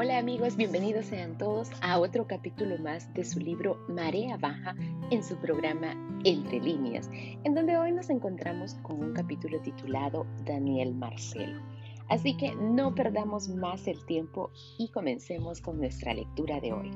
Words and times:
Hola 0.00 0.18
amigos, 0.18 0.54
bienvenidos 0.54 1.06
sean 1.06 1.36
todos 1.38 1.72
a 1.80 1.98
otro 1.98 2.28
capítulo 2.28 2.78
más 2.78 3.12
de 3.14 3.24
su 3.24 3.40
libro 3.40 3.84
Marea 3.88 4.36
Baja 4.36 4.76
en 5.10 5.24
su 5.24 5.34
programa 5.38 5.96
Entre 6.22 6.60
líneas, 6.60 7.10
en 7.42 7.52
donde 7.52 7.76
hoy 7.76 7.90
nos 7.90 8.08
encontramos 8.08 8.74
con 8.82 9.00
un 9.00 9.12
capítulo 9.12 9.60
titulado 9.60 10.24
Daniel 10.44 10.94
Marcelo. 10.94 11.60
Así 12.08 12.36
que 12.36 12.54
no 12.54 12.94
perdamos 12.94 13.48
más 13.48 13.88
el 13.88 14.06
tiempo 14.06 14.52
y 14.78 14.88
comencemos 14.92 15.60
con 15.60 15.78
nuestra 15.78 16.14
lectura 16.14 16.60
de 16.60 16.72
hoy. 16.72 16.92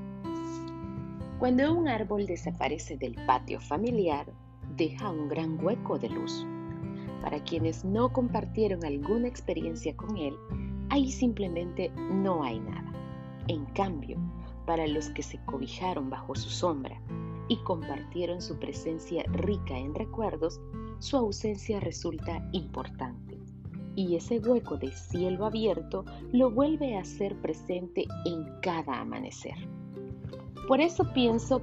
Cuando 1.40 1.75
un 1.75 1.89
árbol 1.89 2.25
desaparece 2.25 2.96
del 2.98 3.16
patio 3.26 3.61
familiar, 3.61 4.32
deja 4.76 5.11
un 5.11 5.29
gran 5.29 5.58
hueco 5.61 5.98
de 5.98 6.08
luz. 6.08 6.46
Para 7.22 7.43
quienes 7.43 7.85
no 7.85 8.12
compartieron 8.12 8.85
alguna 8.85 9.29
experiencia 9.29 9.96
con 9.96 10.17
él, 10.17 10.35
ahí 10.90 11.11
simplemente 11.11 11.90
no 12.11 12.43
hay 12.43 12.58
nada. 12.61 12.93
En 13.49 13.64
cambio, 13.67 14.18
para 14.67 14.86
los 14.86 15.08
que 15.11 15.22
se 15.22 15.39
cobijaron 15.46 16.11
bajo 16.11 16.35
su 16.35 16.50
sombra 16.50 17.00
y 17.49 17.57
compartieron 17.64 18.40
su 18.40 18.58
presencia 18.58 19.22
rica 19.32 19.79
en 19.79 19.94
recuerdos, 19.94 20.61
su 20.99 21.16
ausencia 21.16 21.80
resulta 21.80 22.49
importante. 22.53 23.39
Y 23.94 24.16
ese 24.16 24.39
hueco 24.39 24.77
de 24.77 24.91
cielo 24.93 25.46
abierto 25.46 26.04
lo 26.32 26.50
vuelve 26.50 26.96
a 26.96 27.04
ser 27.04 27.36
presente 27.41 28.07
en 28.25 28.44
cada 28.63 29.00
amanecer. 29.00 29.57
Por 30.66 30.80
eso 30.80 31.13
pienso 31.13 31.61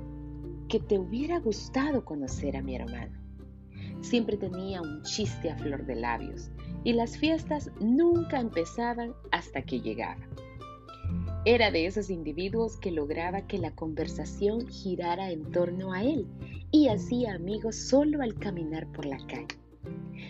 que 0.68 0.80
te 0.80 1.00
hubiera 1.00 1.40
gustado 1.40 2.06
conocer 2.06 2.56
a 2.56 2.62
mi 2.62 2.76
hermano. 2.76 3.18
Siempre 4.02 4.38
tenía 4.38 4.82
un 4.82 5.02
chiste 5.04 5.52
a 5.52 5.58
flor 5.58 5.86
de 5.86 5.96
labios 5.96 6.50
y 6.84 6.94
las 6.94 7.18
fiestas 7.18 7.70
nunca 7.80 8.40
empezaban 8.40 9.14
hasta 9.32 9.62
que 9.62 9.82
llegaba. 9.82 10.22
Era 11.46 11.72
de 11.72 11.86
esos 11.86 12.10
individuos 12.10 12.78
que 12.78 12.92
lograba 12.92 13.42
que 13.42 13.58
la 13.58 13.72
conversación 13.72 14.68
girara 14.68 15.32
en 15.32 15.52
torno 15.52 15.94
a 15.94 16.04
él 16.04 16.28
y 16.72 16.90
hacía 16.90 17.34
amigos 17.34 17.76
solo 17.76 18.22
al 18.22 18.36
caminar 18.36 18.92
por 18.92 19.06
la 19.06 19.18
calle. 19.26 19.58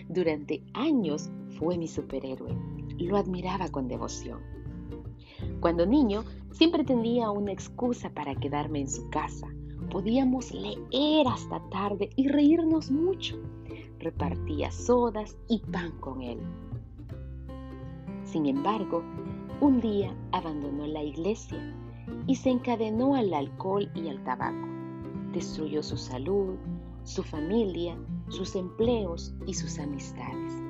Durante 0.08 0.62
años 0.74 1.28
fue 1.58 1.76
mi 1.76 1.88
superhéroe. 1.88 2.56
Lo 2.98 3.16
admiraba 3.16 3.68
con 3.68 3.88
devoción. 3.88 4.40
Cuando 5.60 5.84
niño, 5.86 6.24
siempre 6.52 6.84
tenía 6.84 7.30
una 7.30 7.52
excusa 7.52 8.10
para 8.10 8.34
quedarme 8.34 8.80
en 8.80 8.88
su 8.88 9.08
casa. 9.10 9.48
Podíamos 9.90 10.52
leer 10.52 11.26
hasta 11.26 11.60
tarde 11.70 12.10
y 12.16 12.28
reírnos 12.28 12.90
mucho. 12.90 13.38
Repartía 14.00 14.70
sodas 14.70 15.36
y 15.48 15.58
pan 15.58 15.92
con 16.00 16.22
él. 16.22 16.38
Sin 18.24 18.46
embargo, 18.46 19.02
un 19.60 19.80
día 19.80 20.16
abandonó 20.32 20.86
la 20.86 21.02
iglesia 21.02 21.58
y 22.26 22.34
se 22.34 22.50
encadenó 22.50 23.14
al 23.14 23.34
alcohol 23.34 23.90
y 23.94 24.08
al 24.08 24.22
tabaco. 24.24 24.66
Destruyó 25.32 25.82
su 25.82 25.96
salud, 25.96 26.56
su 27.04 27.22
familia, 27.22 27.96
sus 28.28 28.56
empleos 28.56 29.34
y 29.46 29.54
sus 29.54 29.78
amistades. 29.78 30.62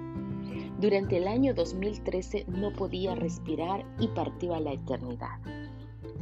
Durante 0.80 1.18
el 1.18 1.28
año 1.28 1.54
2013 1.54 2.46
no 2.48 2.72
podía 2.72 3.14
respirar 3.14 3.84
y 4.00 4.08
partió 4.08 4.54
a 4.54 4.60
la 4.60 4.72
eternidad. 4.72 5.38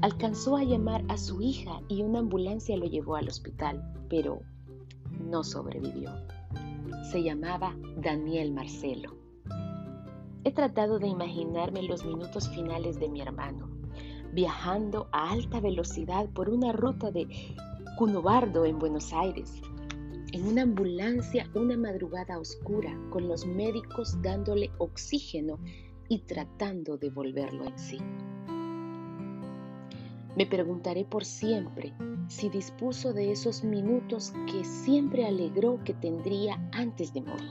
Alcanzó 0.02 0.56
a 0.56 0.64
llamar 0.64 1.04
a 1.08 1.16
su 1.16 1.40
hija 1.40 1.80
y 1.88 2.02
una 2.02 2.18
ambulancia 2.18 2.76
lo 2.76 2.86
llevó 2.86 3.16
al 3.16 3.28
hospital, 3.28 3.82
pero 4.08 4.40
no 5.20 5.42
sobrevivió. 5.42 6.10
Se 7.10 7.22
llamaba 7.22 7.76
Daniel 7.96 8.52
Marcelo. 8.52 9.16
He 10.44 10.52
tratado 10.52 10.98
de 10.98 11.08
imaginarme 11.08 11.82
los 11.82 12.04
minutos 12.04 12.48
finales 12.48 12.98
de 12.98 13.08
mi 13.08 13.20
hermano, 13.20 13.68
viajando 14.32 15.08
a 15.12 15.30
alta 15.30 15.60
velocidad 15.60 16.28
por 16.30 16.48
una 16.48 16.72
ruta 16.72 17.10
de 17.10 17.26
Cunobardo 17.96 18.64
en 18.64 18.78
Buenos 18.78 19.12
Aires, 19.12 19.60
en 20.32 20.46
una 20.46 20.62
ambulancia 20.62 21.50
una 21.54 21.76
madrugada 21.76 22.38
oscura, 22.38 22.96
con 23.10 23.28
los 23.28 23.46
médicos 23.46 24.20
dándole 24.22 24.70
oxígeno 24.78 25.58
y 26.08 26.20
tratando 26.20 26.96
de 26.96 27.10
volverlo 27.10 27.64
en 27.64 27.78
sí. 27.78 27.98
Me 30.38 30.46
preguntaré 30.46 31.04
por 31.04 31.24
siempre 31.24 31.92
si 32.28 32.48
dispuso 32.48 33.12
de 33.12 33.32
esos 33.32 33.64
minutos 33.64 34.32
que 34.46 34.62
siempre 34.62 35.26
alegró 35.26 35.82
que 35.82 35.94
tendría 35.94 36.64
antes 36.70 37.12
de 37.12 37.22
morir 37.22 37.50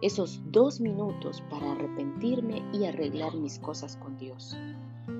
esos 0.00 0.40
dos 0.50 0.80
minutos 0.80 1.42
para 1.50 1.72
arrepentirme 1.72 2.62
y 2.72 2.86
arreglar 2.86 3.34
mis 3.34 3.58
cosas 3.58 3.98
con 3.98 4.16
Dios. 4.16 4.56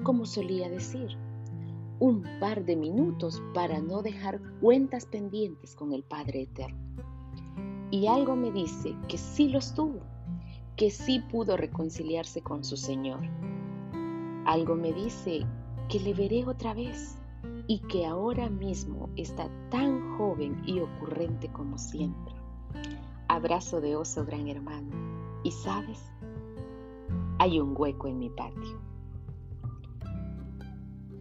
Como 0.03 0.25
solía 0.25 0.71
decir, 0.71 1.19
un 1.99 2.23
par 2.41 2.65
de 2.65 2.77
minutos 2.77 3.43
para 3.53 3.79
no 3.83 4.01
dejar 4.01 4.41
cuentas 4.63 5.05
pendientes 5.05 5.75
con 5.75 5.93
el 5.93 6.05
Padre 6.05 6.45
Eterno. 6.45 6.79
Y 7.91 8.07
algo 8.07 8.35
me 8.35 8.51
dice 8.51 8.97
que 9.09 9.19
sí 9.19 9.51
los 9.51 9.75
tuvo, 9.75 10.01
que 10.77 10.91
sí 10.91 11.21
pudo 11.31 11.59
reconciliarse 11.59 12.41
con 12.41 12.65
su 12.65 12.79
Señor. 12.79 13.21
Algo 14.47 14.75
me 14.75 14.95
dice 14.95 15.47
que 15.89 16.01
le 16.01 16.15
veré 16.15 16.47
otra 16.47 16.75
vez 16.75 17.17
y 17.67 17.81
que 17.81 18.07
ahora 18.07 18.49
mismo 18.49 19.09
está 19.17 19.49
tan 19.71 20.17
joven 20.17 20.63
y 20.67 20.81
ocurrente 20.81 21.49
como 21.49 21.79
siempre 21.79 22.37
abrazo 23.29 23.81
de 23.81 23.97
oso 23.97 24.25
gran 24.25 24.49
hermano. 24.49 24.91
Y 25.43 25.51
sabes, 25.51 26.01
hay 27.39 27.61
un 27.61 27.75
hueco 27.77 28.09
en 28.09 28.19
mi 28.19 28.31
patio. 28.31 28.81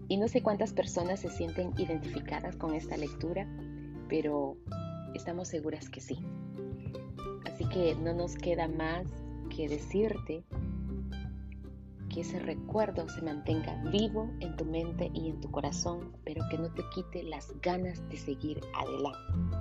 Y 0.07 0.17
no 0.17 0.27
sé 0.27 0.41
cuántas 0.41 0.73
personas 0.73 1.19
se 1.19 1.29
sienten 1.29 1.73
identificadas 1.77 2.55
con 2.55 2.75
esta 2.75 2.95
lectura, 2.95 3.47
pero 4.07 4.55
estamos 5.15 5.47
seguras 5.47 5.89
que 5.89 5.99
sí. 5.99 6.19
Así 7.45 7.67
que 7.69 7.95
no 7.95 8.13
nos 8.13 8.35
queda 8.35 8.67
más 8.67 9.07
que 9.55 9.67
decirte 9.67 10.43
que 12.15 12.21
ese 12.21 12.39
recuerdo 12.39 13.09
se 13.09 13.21
mantenga 13.21 13.75
vivo 13.91 14.29
en 14.39 14.55
tu 14.55 14.63
mente 14.63 15.11
y 15.13 15.27
en 15.27 15.41
tu 15.41 15.51
corazón, 15.51 16.13
pero 16.23 16.41
que 16.49 16.57
no 16.57 16.73
te 16.73 16.81
quite 16.93 17.23
las 17.23 17.53
ganas 17.61 18.01
de 18.07 18.15
seguir 18.15 18.61
adelante. 18.73 19.57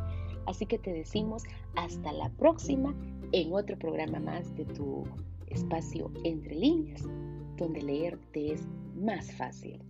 Así 0.47 0.65
que 0.65 0.79
te 0.79 0.93
decimos 0.93 1.43
hasta 1.75 2.13
la 2.13 2.31
próxima 2.31 2.95
en 3.33 3.53
otro 3.53 3.77
programa 3.77 4.21
más 4.21 4.55
de 4.55 4.67
tu 4.67 5.03
espacio 5.49 6.13
entre 6.23 6.55
líneas, 6.55 7.03
donde 7.57 7.83
leer 7.83 8.21
te 8.31 8.53
es 8.53 8.69
más 8.95 9.33
fácil. 9.33 9.83